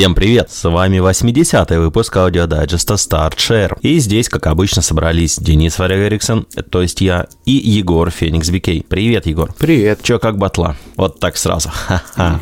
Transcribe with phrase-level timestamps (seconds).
[0.00, 0.50] Всем привет!
[0.50, 3.76] С вами 80-й выпуск аудиодайджеста StartShare.
[3.82, 8.82] И здесь, как обычно, собрались Денис Варяг Эриксон, то есть я, и Егор Феникс Бикей.
[8.88, 9.52] Привет, Егор.
[9.58, 10.00] Привет.
[10.02, 10.76] Чё, как батла?
[10.96, 11.68] Вот так сразу.
[11.68, 12.40] Ха-ха.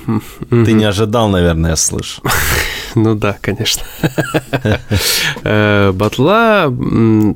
[0.51, 2.21] Ты не ожидал, наверное, слышь.
[2.95, 3.83] Ну да, конечно.
[5.43, 6.73] Э, батла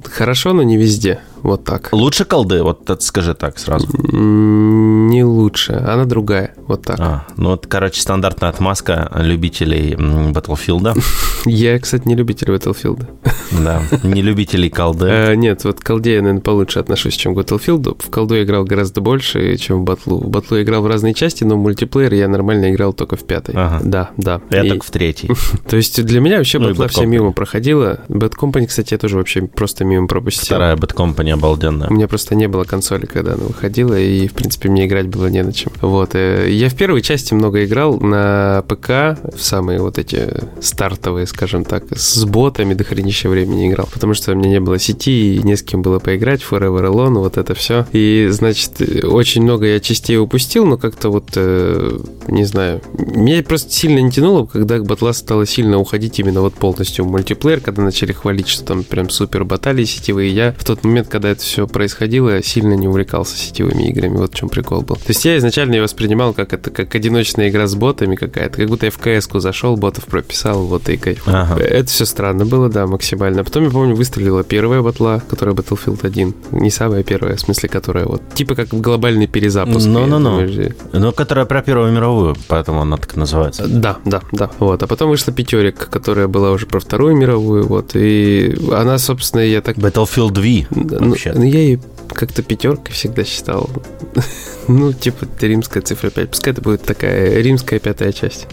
[0.04, 1.20] хорошо, но не везде.
[1.42, 1.88] Вот так.
[1.92, 3.88] Лучше колды, вот это скажи так сразу.
[4.12, 7.00] Не лучше, она другая, вот так.
[7.00, 11.00] А, ну вот, короче, стандартная отмазка любителей Battlefield.
[11.44, 13.06] Я, кстати, не любитель Battlefield.
[13.50, 15.06] Да, не любителей колды.
[15.06, 18.02] Э, нет, вот к колде я, наверное, получше отношусь, чем к Battlefield.
[18.02, 20.18] В колду я играл гораздо больше, чем в батлу.
[20.18, 23.24] В батлу я играл в разные части, но в мультиплеер я нормально играл только в
[23.24, 23.54] пятой.
[23.54, 24.40] Да, да.
[24.50, 25.30] Я только в третий.
[25.68, 28.00] То есть для меня вообще Ну батла все мимо проходила.
[28.08, 30.46] Bad Company, кстати, я тоже вообще просто мимо пропустил.
[30.46, 31.88] Вторая Bad Company обалденная.
[31.88, 35.26] У меня просто не было консоли, когда она выходила, и, в принципе, мне играть было
[35.26, 35.72] не на чем.
[35.80, 36.14] Вот.
[36.14, 40.28] э, Я в первой части много играл на ПК, в самые вот эти
[40.60, 44.78] стартовые, скажем так, с ботами до хренища времени играл, потому что у меня не было
[44.78, 47.86] сети, и не с кем было поиграть, Forever Alone, вот это все.
[47.92, 53.72] И, значит, очень много я частей упустил, но как-то вот, э, не знаю, меня просто
[53.72, 58.12] сильно не тянуло, когда батла стала сильно уходить именно вот полностью в мультиплеер, когда начали
[58.12, 60.32] хвалить, что там прям супер баталии сетевые.
[60.32, 64.16] Я в тот момент, когда это все происходило, сильно не увлекался сетевыми играми.
[64.16, 64.96] Вот в чем прикол был.
[64.96, 68.68] То есть я изначально ее воспринимал как это как одиночная игра с ботами какая-то, как
[68.68, 71.22] будто я в кс зашел, ботов прописал, вот и кайф.
[71.26, 71.60] Ага.
[71.62, 73.40] Это все странно было, да, максимально.
[73.40, 76.34] А потом, я помню, выстрелила первая батла, которая Battlefield 1.
[76.52, 78.22] Не самая первая, в смысле, которая вот...
[78.34, 79.86] Типа как глобальный перезапуск.
[79.86, 80.40] Ну-ну-ну.
[80.40, 83.66] Я думаю, Ну, которая про Первую мировую, поэтому она так называется.
[83.68, 84.50] да, да, да.
[84.58, 84.82] Вот.
[84.82, 87.92] А потом вышла пятерик, которая была уже про Вторую мировую, вот.
[87.94, 89.76] И она, собственно, я так...
[89.76, 90.66] Battlefield V,
[91.00, 91.80] Ну, ну, я ее
[92.12, 93.70] как-то пятеркой всегда считал.
[94.68, 96.30] Ну, типа, римская цифра 5.
[96.30, 98.46] Пускай это будет такая римская пятая часть.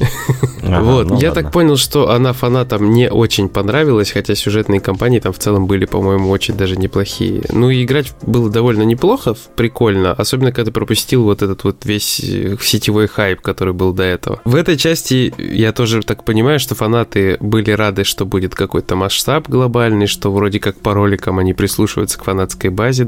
[0.63, 1.09] Ага, вот.
[1.09, 1.44] ну я ладно.
[1.44, 5.85] так понял, что она фанатам не очень понравилась, хотя сюжетные кампании там в целом были,
[5.85, 7.44] по-моему, очень даже неплохие.
[7.51, 12.19] Ну, и играть было довольно неплохо, прикольно, особенно когда ты пропустил вот этот вот весь
[12.19, 14.41] э, сетевой хайп, который был до этого.
[14.45, 19.47] В этой части я тоже так понимаю, что фанаты были рады, что будет какой-то масштаб
[19.47, 23.05] глобальный, что вроде как по роликам они прислушиваются к фанатской базе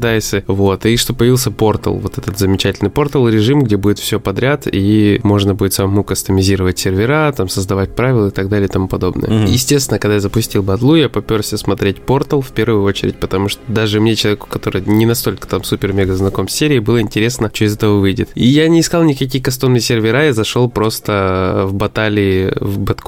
[0.48, 5.20] Вот, и что появился портал, вот этот замечательный портал режим, где будет все подряд, и
[5.24, 9.30] можно будет самому кастомизировать сервера, там создавать правила и так далее и тому подобное.
[9.30, 9.46] Мгм.
[9.46, 14.00] Естественно, когда я запустил Бадлу, я поперся смотреть портал в первую очередь, потому что даже
[14.00, 18.00] мне, человеку, который не настолько там супер-мега знаком с серией, было интересно, что из этого
[18.00, 18.30] выйдет.
[18.36, 23.02] И я не искал никакие кастомные сервера, я зашел просто в баталии в Bad.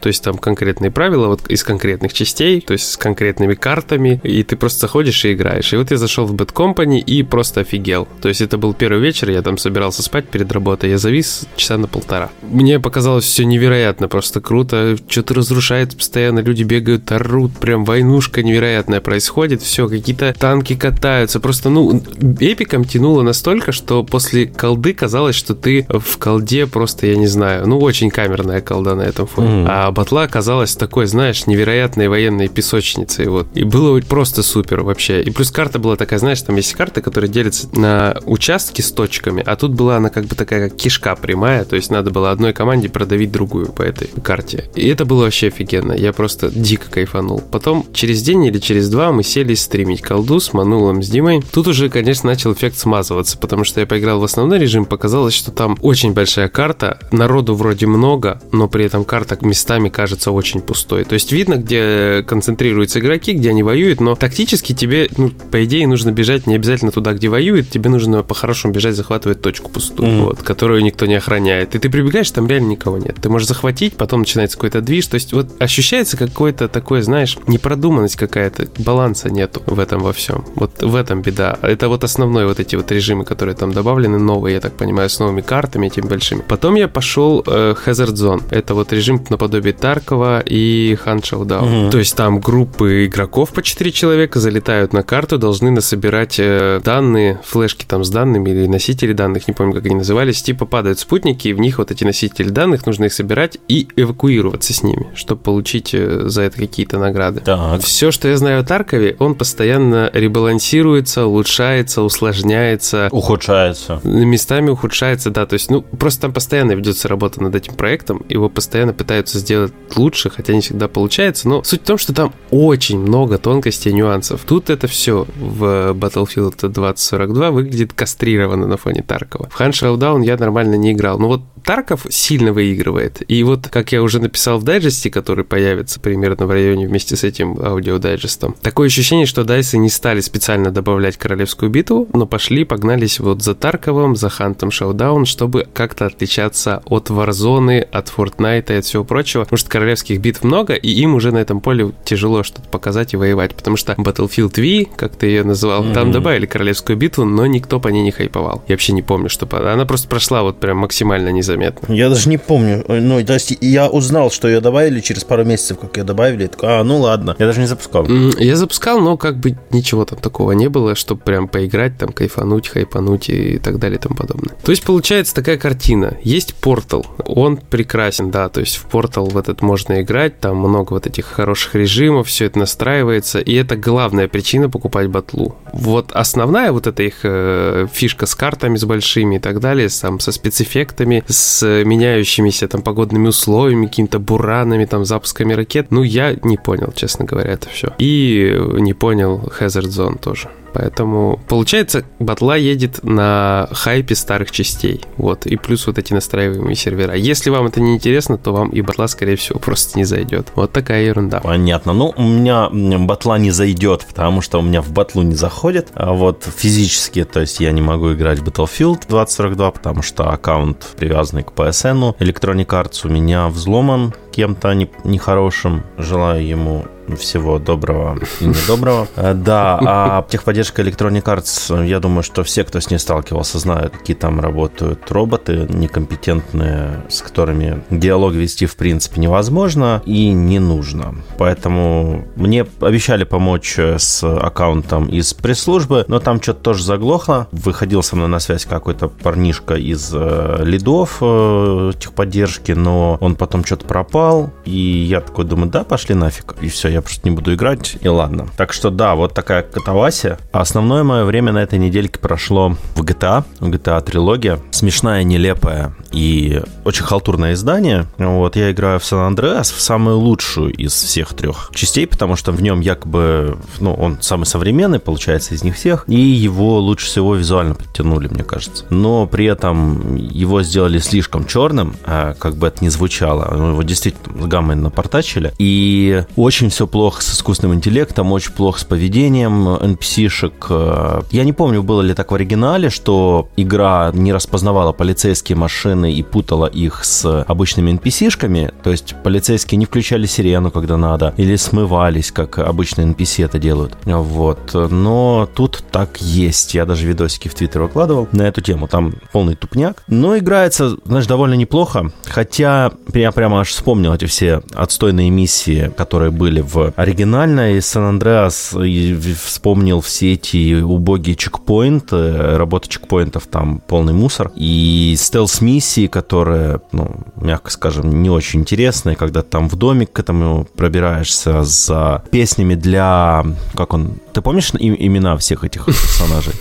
[0.00, 4.42] То есть там конкретные правила вот из конкретных частей, то есть с конкретными картами, и
[4.42, 5.72] ты просто заходишь и играешь.
[5.72, 8.08] И вот я зашел в Bad Company и просто офигел.
[8.20, 11.78] То есть это был первый вечер, я там собирался спать перед работой, я завис часа
[11.78, 12.30] на полтора.
[12.42, 14.96] Мне показалось все невероятно, просто круто.
[15.08, 21.40] Что-то разрушается постоянно, люди бегают, орут, прям войнушка невероятная происходит, все, какие-то танки катаются.
[21.40, 22.02] Просто, ну,
[22.40, 27.66] эпиком тянуло настолько, что после колды казалось, что ты в колде просто, я не знаю,
[27.66, 29.48] ну, очень камерная колда на этом фоне.
[29.48, 29.66] Мгм.
[29.68, 33.46] А батла оказалась такой, знаешь, невероятной военной песочницей, вот.
[33.54, 35.22] И было просто супер вообще.
[35.22, 39.42] И плюс карта была такая, знаешь, там есть карты, которые делятся на участки с точками,
[39.44, 42.52] а тут была она как бы такая, как кишка прямая, то есть надо было одной
[42.52, 44.70] команде продавить другую по этой карте.
[44.74, 47.40] И это было вообще офигенно, я просто дико кайфанул.
[47.40, 51.42] Потом через день или через два мы сели стримить колду с Манулом, с Димой.
[51.52, 55.50] Тут уже, конечно, начал эффект смазываться, потому что я поиграл в основной режим, показалось, что
[55.50, 61.04] там очень большая карта, народу вроде много, но при этом карта местами кажется очень пустой.
[61.04, 65.86] То есть видно, где концентрируются игроки, где они воюют, но тактически тебе, ну, по идее,
[65.86, 70.24] нужно бежать не обязательно туда, где воюют, тебе нужно по-хорошему бежать, захватывать точку пустую, Мгм.
[70.26, 71.74] вот, которую никто не охраняет.
[71.74, 73.16] И ты прибегаешь, там реально никого нет.
[73.20, 75.06] Ты можешь захватить, потом начинается какой-то движ.
[75.06, 80.44] То есть вот ощущается какое-то такое, знаешь, непродуманность какая-то, баланса нету в этом во всем.
[80.54, 81.58] Вот в этом беда.
[81.62, 85.18] Это вот основной вот эти вот режимы, которые там добавлены, новые, я так понимаю, с
[85.18, 86.42] новыми картами этими большими.
[86.46, 88.42] Потом я пошел э, Hazard Zone.
[88.50, 91.64] Это вот режим наподобие Таркова и Хан Showdown.
[91.82, 91.90] Мгм.
[91.90, 97.40] То есть там группы игроков по 4 человека залетают на карту, должны насобирать э, данные,
[97.44, 101.48] флешки там с данными или носители данных, не помню, как они назывались, типа падают спутники,
[101.48, 105.40] и в них вот эти носители данных, нужно их собирать и эвакуироваться с ними, чтобы
[105.42, 107.40] получить э, за это какие-то награды.
[107.40, 107.82] Так.
[107.82, 114.00] Все, что я знаю о Таркове, он постоянно ребалансируется, улучшается, усложняется, Ухудшается.
[114.04, 118.48] местами ухудшается, да, то есть, ну, просто там постоянно ведется работа над этим проектом, его
[118.48, 122.98] постоянно пытаются сделать лучше, хотя не всегда получается, но суть в том, что там очень
[122.98, 124.42] много тонкостей и нюансов.
[124.46, 129.48] Тут это все в Bad Battlefield 2042 выглядит кастрированно на фоне Таркова.
[129.50, 131.18] В Hand Showdown я нормально не играл.
[131.18, 133.22] Но вот Тарков сильно выигрывает.
[133.28, 137.24] И вот, как я уже написал в дайджесте, который появится примерно в районе вместе с
[137.24, 143.18] этим аудиодайджестом, такое ощущение, что дайсы не стали специально добавлять королевскую битву, но пошли, погнались
[143.18, 148.84] вот за Тарковым, за Хантом Шоудаун, чтобы как-то отличаться от Warzone, от Fortnite и от
[148.84, 149.42] всего прочего.
[149.42, 153.16] Потому что королевских битв много, и им уже на этом поле тяжело что-то показать и
[153.16, 153.56] воевать.
[153.56, 155.94] Потому что Battlefield V, как ты ее называл, mm-hmm.
[155.94, 158.62] там добавили королевскую битву, но никто по ней не хайповал.
[158.68, 159.46] Я вообще не помню, что...
[159.56, 161.92] Она просто прошла вот прям максимально незаметно заметно.
[161.92, 162.84] Я даже не помню.
[162.88, 166.46] Ну, то есть я узнал, что ее добавили через пару месяцев, как ее добавили.
[166.46, 167.34] такой, а, ну ладно.
[167.38, 168.06] Я даже не запускал.
[168.38, 172.68] Я запускал, но как бы ничего там такого не было, чтобы прям поиграть, там, кайфануть,
[172.68, 174.54] хайпануть и так далее и тому подобное.
[174.62, 176.16] То есть получается такая картина.
[176.22, 180.92] Есть портал, он прекрасен, да, то есть в портал в этот можно играть, там много
[180.92, 185.56] вот этих хороших режимов, все это настраивается, и это главная причина покупать батлу.
[185.96, 190.20] Вот основная вот эта их э, фишка с картами, с большими и так далее, там,
[190.20, 195.86] со спецэффектами, с меняющимися там погодными условиями, какими-то буранами, там, запусками ракет.
[195.88, 197.94] Ну, я не понял, честно говоря, это все.
[197.96, 200.50] И не понял Hazard Zone тоже.
[200.76, 205.00] Поэтому, получается, батла едет на хайпе старых частей.
[205.16, 205.46] Вот.
[205.46, 207.14] И плюс вот эти настраиваемые сервера.
[207.14, 210.48] Если вам это не интересно, то вам и батла, скорее всего, просто не зайдет.
[210.54, 211.40] Вот такая ерунда.
[211.40, 211.94] Понятно.
[211.94, 212.68] Ну, у меня
[212.98, 215.88] батла не зайдет, потому что у меня в батлу не заходит.
[215.94, 220.94] А вот физически, то есть я не могу играть в Battlefield 2042, потому что аккаунт
[220.98, 222.18] привязанный к PSN.
[222.18, 224.74] Electronic Arts у меня взломан кем-то
[225.04, 225.82] нехорошим.
[225.96, 226.84] Желаю ему
[227.14, 229.08] всего доброго и недоброго.
[229.16, 233.96] Э, да, а техподдержка Electronic Arts, я думаю, что все, кто с ней сталкивался, знают,
[233.96, 241.14] какие там работают роботы некомпетентные, с которыми диалог вести в принципе невозможно и не нужно.
[241.38, 247.48] Поэтому мне обещали помочь с аккаунтом из пресс-службы, но там что-то тоже заглохло.
[247.52, 253.64] Выходил со мной на связь какой-то парнишка из э, лидов э, техподдержки, но он потом
[253.64, 254.25] что-то пропал,
[254.64, 256.54] и я такой думаю, да, пошли нафиг.
[256.60, 258.48] И все, я просто не буду играть, и ладно.
[258.56, 260.38] Так что да, вот такая катавасия.
[260.52, 264.58] А основное мое время на этой недельке прошло в GTA, в GTA трилогия.
[264.70, 268.06] Смешная, нелепая и очень халтурное издание.
[268.18, 272.62] Вот, я играю в Сан-Андреас, в самую лучшую из всех трех частей, потому что в
[272.62, 277.74] нем якобы, ну, он самый современный, получается, из них всех, и его лучше всего визуально
[277.74, 278.84] подтянули, мне кажется.
[278.90, 283.70] Но при этом его сделали слишком черным, а как бы это ни звучало.
[283.72, 285.52] Его действительно с гаммой напортачили.
[285.58, 291.24] И очень все плохо с искусственным интеллектом, очень плохо с поведением NPC-шек.
[291.30, 296.22] Я не помню, было ли так в оригинале, что игра не распознавала полицейские машины и
[296.22, 302.30] путала их с обычными NPC-шками, то есть полицейские не включали сирену, когда надо, или смывались,
[302.30, 303.96] как обычные NPC это делают.
[304.04, 304.74] Вот.
[304.74, 306.74] Но тут так есть.
[306.74, 308.88] Я даже видосики в Твиттер выкладывал на эту тему.
[308.88, 310.02] Там полный тупняк.
[310.06, 312.12] Но играется, знаешь, довольно неплохо.
[312.24, 319.14] Хотя я прямо аж вспомнил эти все отстойные миссии, которые были в оригинальной Сан-Андреас и
[319.14, 327.70] вспомнил все эти убогие чекпоинты, работа чекпоинтов там полный мусор, и стелс-миссии, которые, ну, мягко
[327.70, 333.44] скажем, не очень интересные, когда там в домик к этому пробираешься за песнями для...
[333.74, 334.18] Как он...
[334.32, 336.54] Ты помнишь имена всех этих персонажей?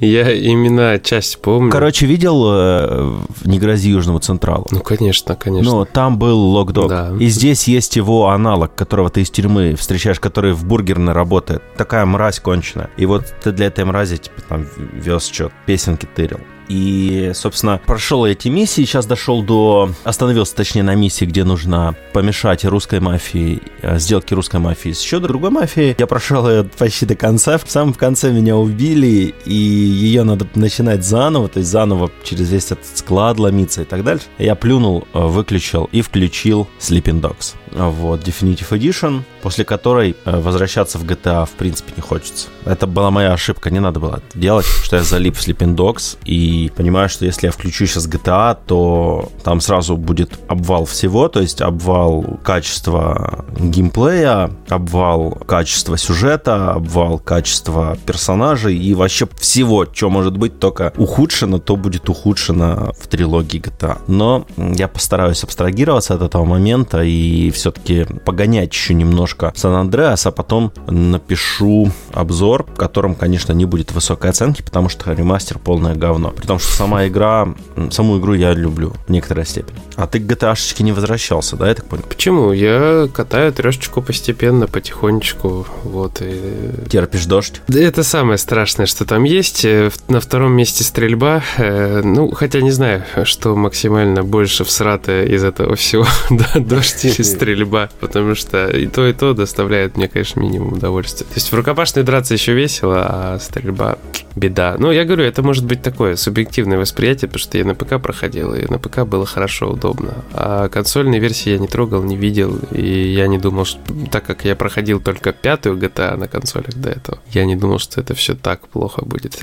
[0.00, 1.70] Я именно часть помню.
[1.70, 4.66] Короче, видел э, «Не грози Южному Централу»?
[4.70, 5.70] Ну, конечно, конечно.
[5.70, 6.88] Ну, там был Локдог.
[6.88, 7.12] Да.
[7.18, 11.62] И здесь есть его аналог, которого ты из тюрьмы встречаешь, который в бургерной работает.
[11.76, 12.90] Такая мразь конченая.
[12.96, 16.40] И вот ты для этой мрази, типа, там, вез что, песенки тырил.
[16.72, 19.90] И, собственно, прошел эти миссии, сейчас дошел до...
[20.04, 25.18] Остановился, точнее, на миссии, где нужно помешать русской мафии, э, сделки русской мафии с еще
[25.18, 25.94] другой мафией.
[25.98, 27.58] Я прошел ее почти до конца.
[27.58, 32.64] В самом конце меня убили, и ее надо начинать заново, то есть заново через весь
[32.64, 34.24] этот склад ломиться и так дальше.
[34.38, 37.54] Я плюнул, э, выключил и включил Sleeping Dogs.
[37.74, 42.48] Вот, Definitive Edition, после которой э, возвращаться в GTA в принципе не хочется.
[42.64, 46.16] Это была моя ошибка, не надо было это делать, что я залип в Sleeping Dogs
[46.24, 51.40] и понимаю, что если я включу сейчас GTA, то там сразу будет обвал всего, то
[51.40, 60.36] есть обвал качества геймплея, обвал качества сюжета, обвал качества персонажей и вообще всего, что может
[60.36, 63.98] быть только ухудшено, то будет ухудшено в трилогии GTA.
[64.06, 70.72] Но я постараюсь абстрагироваться от этого момента и все-таки погонять еще немножко Сан-Андреас, а потом
[70.88, 76.30] напишу обзор, в котором, конечно, не будет высокой оценки, потому что ремастер полное говно.
[76.30, 77.54] При потому что сама игра,
[77.90, 79.78] саму игру я люблю в некоторой степени.
[79.94, 82.02] А ты к GTA не возвращался, да, я так понял?
[82.08, 82.50] Почему?
[82.50, 86.20] Я катаю трешечку постепенно, потихонечку, вот.
[86.20, 86.88] И...
[86.88, 87.62] Терпишь дождь?
[87.68, 89.64] Да это самое страшное, что там есть.
[89.64, 91.44] Э, на втором месте стрельба.
[91.58, 96.06] Э, ну, хотя не знаю, что максимально больше всрато из этого всего.
[96.30, 97.51] да, дождь или стрельба.
[98.00, 101.26] Потому что и то, и то доставляет мне, конечно, минимум удовольствия.
[101.26, 103.98] То есть в рукопашной драться еще весело, а стрельба
[104.34, 104.76] беда.
[104.78, 108.54] Ну, я говорю, это может быть такое субъективное восприятие, потому что я на ПК проходил,
[108.54, 110.24] и на ПК было хорошо, удобно.
[110.32, 113.80] А консольные версии я не трогал, не видел, и я не думал, что...
[114.10, 118.00] Так как я проходил только пятую GTA на консолях до этого, я не думал, что
[118.00, 119.42] это все так плохо будет.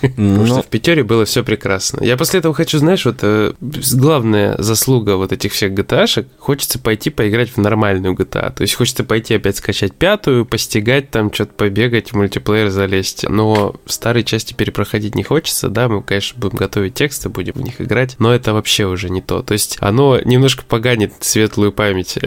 [0.00, 0.62] Потому что ну.
[0.62, 2.02] в Пятере было все прекрасно.
[2.02, 7.01] Я после этого хочу, знаешь, вот э, главная заслуга вот этих всех GTA-шек, хочется пойти
[7.10, 8.52] поиграть в нормальную GTA.
[8.52, 13.28] То есть хочется пойти опять скачать пятую, постигать там, что-то побегать, в мультиплеер залезть.
[13.28, 17.80] Но старые части перепроходить не хочется, да, мы, конечно, будем готовить тексты, будем в них
[17.80, 19.42] играть, но это вообще уже не то.
[19.42, 22.18] То есть оно немножко поганит светлую память,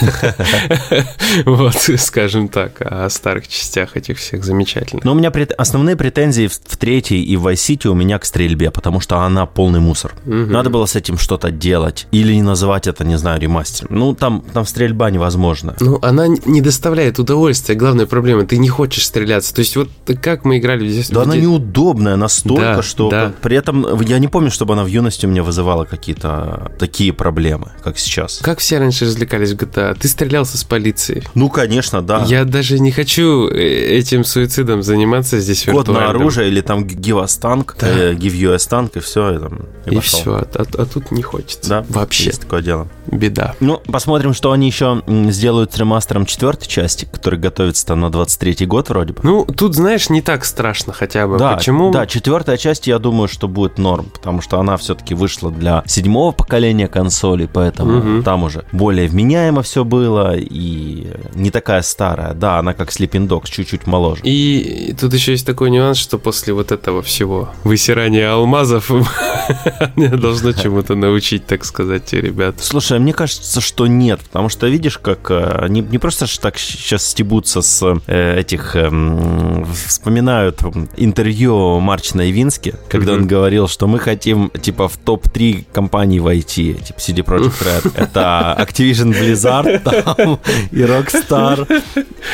[1.44, 5.04] вот, скажем так, о старых частях этих всех замечательных.
[5.04, 8.70] Но у меня основные претензии в третьей и в Vice City у меня к стрельбе,
[8.70, 10.14] потому что она полный мусор.
[10.24, 13.96] Надо было с этим что-то делать, или не называть это, не знаю, ремастером.
[13.98, 15.76] Ну, там, там стрельба невозможна.
[15.80, 17.74] Ну, она не доставляет удовольствия.
[17.74, 19.54] Главная проблема, ты не хочешь стреляться.
[19.54, 19.88] То есть вот
[20.22, 21.10] как мы играли здесь...
[21.10, 23.32] Да она неудобная настолько, да, что да.
[23.42, 27.72] при этом я не помню, чтобы она в юности у меня вызывала какие-то такие проблемы,
[27.82, 28.38] как сейчас.
[28.42, 29.96] Как все раньше развлекались в GTA?
[29.98, 31.24] Ты стрелялся с полицией.
[31.34, 32.24] Ну, конечно, да.
[32.26, 37.22] Я даже не хочу э, этим суицидом заниматься здесь Код на оружие или там give
[37.22, 37.88] us tank, да.
[37.88, 40.86] э, give you a tank, и все, и, там, и, и все, а, а, а
[40.86, 41.68] тут не хочется.
[41.68, 42.26] Да, вообще.
[42.26, 42.88] Есть такое дело.
[43.06, 43.54] Беда.
[43.60, 48.66] Ну, посмотрим, что они еще сделают с ремастером четвертой части, который готовится там на 23-й
[48.66, 49.20] год вроде бы.
[49.22, 51.38] Ну, тут, знаешь, не так страшно хотя бы.
[51.38, 51.92] Да, Почему?
[51.92, 56.32] Да, четвертая часть, я думаю, что будет норм, потому что она все-таки вышла для седьмого
[56.32, 58.22] поколения консолей, поэтому угу.
[58.24, 62.34] там уже более вменяемо все было и не такая старая.
[62.34, 64.22] Да, она как Sleeping Dogs, чуть-чуть моложе.
[64.24, 68.90] И тут еще есть такой нюанс, что после вот этого всего высирания алмазов
[69.94, 72.60] мне должно чему-то научить, так сказать, те ребята.
[72.60, 77.62] Слушай, мне кажется, что нет, потому что видишь, как э, не, просто так сейчас стебутся
[77.62, 80.62] с э, этих, э, вспоминают
[80.96, 83.16] интервью Марчина Ивински, когда mm-hmm.
[83.16, 87.92] он говорил, что мы хотим, типа, в топ-3 компаний войти, типа CD Projekt Red.
[87.96, 90.38] Это Activision Blizzard там,
[90.70, 91.66] и Rockstar.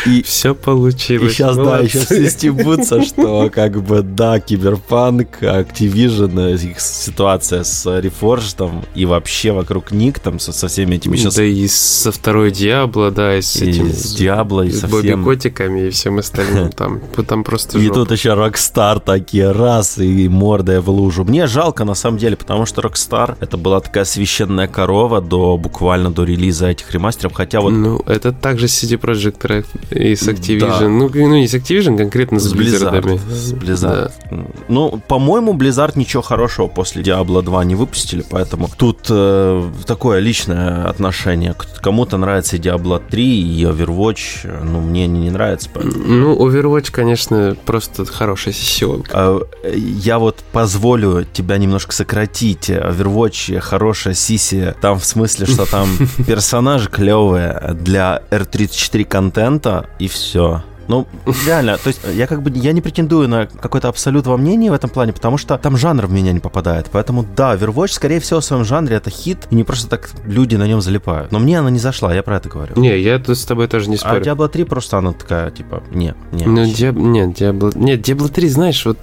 [0.06, 1.32] И все получилось.
[1.32, 1.82] И сейчас, Молодцы.
[1.82, 9.04] да, сейчас все стебутся, что как бы, да, Киберпанк, Activision, их ситуация с Reforged и
[9.04, 11.36] вообще вокруг Ник там со, со всеми этими сейчас...
[11.36, 13.88] Да и со второй Диабло, да, и с этим...
[13.88, 14.90] И с Диабло, и со всем...
[14.90, 17.00] Бобби Котиками и всем остальным там.
[17.26, 21.24] Там просто И тут еще Rockstar такие раз и мордая в лужу.
[21.24, 26.10] Мне жалко на самом деле, потому что Rockstar это была такая священная корова до буквально
[26.10, 27.70] до релиза этих ремастеров, хотя вот...
[27.70, 30.60] Ну, это также CD Projekt Red и с Activision.
[30.60, 30.88] Да.
[30.88, 33.18] Ну, ну, не с Activision, конкретно с, с Blizzard.
[33.30, 34.12] С Blizzard.
[34.30, 34.44] Да.
[34.68, 40.86] Ну, по-моему, Blizzard ничего хорошего после Diablo 2 не выпустили, поэтому тут э, такое личное
[40.86, 41.54] отношение.
[41.80, 45.68] Кому-то нравится и Diablo 3, и Overwatch, ну, мне не, не нравится.
[45.72, 46.04] Поэтому...
[46.04, 49.10] Ну, Overwatch, конечно, просто хорошая сессионка.
[49.14, 52.70] А, я вот позволю тебя немножко сократить.
[52.70, 55.88] Overwatch хорошая сиси, там в смысле, что там
[56.26, 60.62] персонажи клевые для R34 контента, и все.
[60.90, 61.06] Ну,
[61.46, 64.72] реально, то есть я как бы я не претендую на какой-то абсолют во мнении в
[64.72, 66.88] этом плане, потому что там жанр в меня не попадает.
[66.90, 70.56] Поэтому да, Overwatch, скорее всего, в своем жанре это хит, и не просто так люди
[70.56, 71.30] на нем залипают.
[71.30, 72.74] Но мне она не зашла, я про это говорю.
[72.76, 74.20] Не, я с тобой тоже не а спорю.
[74.20, 76.44] А Diablo 3 просто она такая, типа, не, не.
[76.44, 76.96] Ну, Диаб...
[76.96, 77.70] нет, Diablo...
[77.76, 78.98] Нет, Diablo 3, знаешь, вот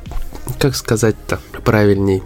[0.59, 2.21] как сказать-то правильней.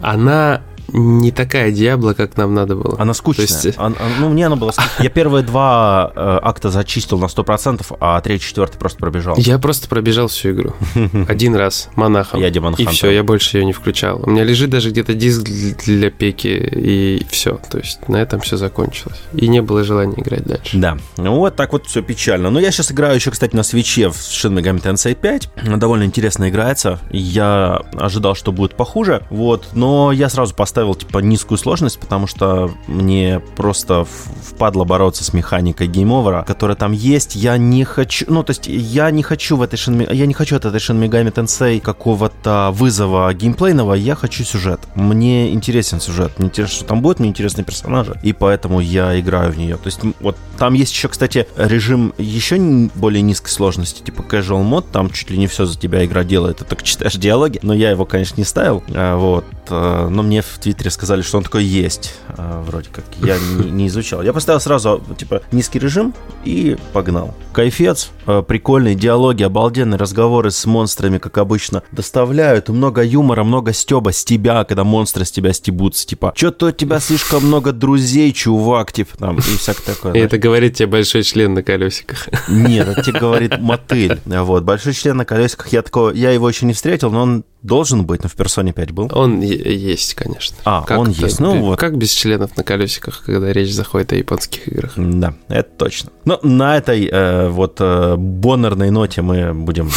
[0.00, 2.96] Она не такая Диабло, как нам надо было.
[2.98, 3.46] Она скучная.
[3.46, 3.78] То есть...
[3.78, 5.04] она, ну, мне она была скучная.
[5.04, 9.36] Я первые два э, акта зачистил на 100%, а третий, четвертый просто пробежал.
[9.38, 10.74] Я просто пробежал всю игру.
[11.28, 12.40] Один раз, монахом.
[12.40, 14.22] Я Демон И все, я больше ее не включал.
[14.24, 15.44] У меня лежит даже где-то диск
[15.84, 17.60] для пеки, и все.
[17.70, 19.20] То есть на этом все закончилось.
[19.32, 20.76] И не было желания играть дальше.
[20.76, 20.98] Да.
[21.16, 22.50] Ну вот так вот все печально.
[22.50, 25.78] Но я сейчас играю еще, кстати, на Switch е в Shin Megami Tensei 5.
[25.78, 26.98] Довольно интересно играется.
[27.10, 29.22] Я ожидал, что будет похуже.
[29.30, 29.68] Вот.
[29.72, 35.34] Но я сразу поставил поставил, типа, низкую сложность, потому что мне просто впадло бороться с
[35.34, 37.36] механикой game over а, которая там есть.
[37.36, 38.24] Я не хочу...
[38.28, 40.12] Ну, то есть, я не хочу в этой Shin...
[40.14, 44.80] Я не хочу от этой Shin Megami Tensei какого-то вызова геймплейного, я хочу сюжет.
[44.94, 46.38] Мне интересен сюжет.
[46.38, 49.76] Мне интересно, что там будет, мне интересны персонажи, и поэтому я играю в нее.
[49.76, 52.58] То есть, вот там есть еще, кстати, режим еще
[52.94, 56.58] более низкой сложности, типа casual мод, там чуть ли не все за тебя игра делает,
[56.58, 60.42] ты только читаешь диалоги, но я его, конечно, не ставил, а, вот, а, но мне
[60.42, 64.22] в Твиттере сказали, что он такой есть, а, вроде как, я не, не изучал.
[64.22, 67.34] Я поставил сразу, типа, низкий режим и погнал.
[67.52, 68.10] Кайфец,
[68.46, 74.64] прикольные диалоги, обалденные разговоры с монстрами, как обычно, доставляют много юмора, много стеба с тебя,
[74.64, 79.38] когда монстры с тебя стебутся, типа, что-то у тебя слишком много друзей, чувак, типа, там,
[79.38, 80.12] и всякое такое.
[80.14, 82.28] И это говорит тебе большой член на колесиках.
[82.48, 84.20] Нет, это тебе говорит мотыль.
[84.24, 88.06] Вот, большой член на колесиках, я такого, я его еще не встретил, но он должен
[88.06, 89.10] быть, но в персоне 5 был.
[89.12, 90.56] Он есть, конечно.
[90.64, 91.40] А, как он есть.
[91.40, 91.78] Ну, вот.
[91.78, 94.92] Как без членов на колесиках, когда речь заходит о японских играх?
[94.96, 96.10] Да, это точно.
[96.24, 99.90] Но на этой э, вот э, боннерной ноте мы будем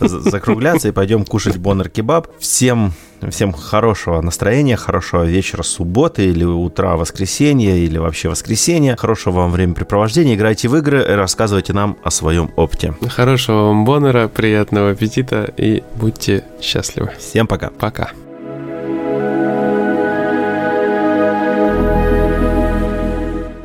[0.00, 2.28] э, закругляться и пойдем кушать боннер-кебаб.
[2.38, 2.92] Всем
[3.30, 8.96] Всем хорошего настроения, хорошего вечера субботы или утра воскресенья, или вообще воскресенья.
[8.96, 10.34] Хорошего вам времяпрепровождения.
[10.34, 12.94] Играйте в игры, рассказывайте нам о своем опыте.
[13.08, 17.12] Хорошего вам боннера, приятного аппетита и будьте счастливы.
[17.18, 17.70] Всем пока.
[17.70, 18.10] Пока.